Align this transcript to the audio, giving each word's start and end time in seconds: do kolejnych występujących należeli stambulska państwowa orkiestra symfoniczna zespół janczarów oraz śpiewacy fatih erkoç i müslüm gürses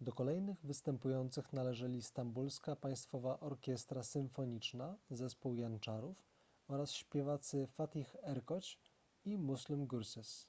do 0.00 0.12
kolejnych 0.12 0.60
występujących 0.66 1.52
należeli 1.52 2.02
stambulska 2.02 2.76
państwowa 2.76 3.40
orkiestra 3.40 4.02
symfoniczna 4.02 4.98
zespół 5.10 5.54
janczarów 5.54 6.16
oraz 6.68 6.90
śpiewacy 6.92 7.66
fatih 7.66 8.16
erkoç 8.22 8.76
i 9.24 9.38
müslüm 9.38 9.86
gürses 9.86 10.46